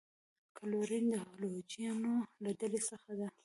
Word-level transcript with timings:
کلورین 0.57 1.05
د 1.11 1.15
هلوجنو 1.27 2.15
له 2.43 2.49
ډلې 2.59 2.81
څخه 2.89 3.09
دی. 3.19 3.27